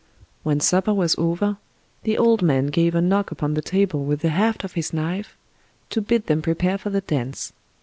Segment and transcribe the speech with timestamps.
[0.41, 1.57] When supper was over,
[2.01, 5.37] the old man gave a knock upon the table with the haft of his knife
[5.91, 7.53] to bid them prepare for the dance.